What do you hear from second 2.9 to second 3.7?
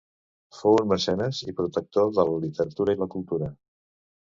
i la cultura.